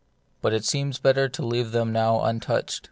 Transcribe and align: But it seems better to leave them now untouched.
But 0.41 0.53
it 0.53 0.65
seems 0.65 0.97
better 0.97 1.29
to 1.29 1.45
leave 1.45 1.73
them 1.73 1.91
now 1.91 2.21
untouched. 2.23 2.79